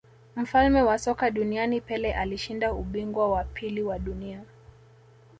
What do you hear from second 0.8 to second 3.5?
wa soka duniani Pele alishinda ubingwa wa